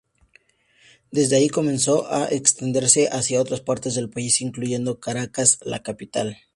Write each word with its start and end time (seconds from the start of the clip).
Desde 1.11 1.35
ahí 1.35 1.47
comenzó 1.47 2.07
a 2.11 2.25
extenderse 2.29 3.07
hacia 3.09 3.39
otras 3.39 3.59
partes 3.61 3.93
del 3.93 4.09
país, 4.09 4.41
incluyendo 4.41 4.99
Caracas, 4.99 5.59
la 5.63 5.83
capital. 5.83 6.37